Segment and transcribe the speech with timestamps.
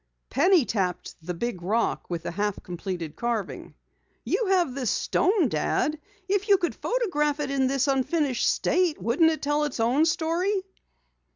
[0.31, 3.75] Penny tapped the big rock with the half completed carving.
[4.25, 5.99] "You have this stone, Dad.
[6.27, 10.63] If you could photograph it in this unfinished state, wouldn't it tell its own story?"